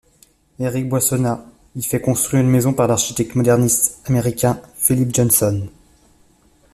Éric 0.57 0.89
Boissonnas 0.89 1.43
y 1.75 1.83
fait 1.83 2.01
construire 2.01 2.41
une 2.41 2.49
maison 2.49 2.73
par 2.73 2.87
l'architecte 2.87 3.35
moderniste 3.35 3.99
américain 4.07 4.59
Philip 4.73 5.13
Johnson. 5.13 5.67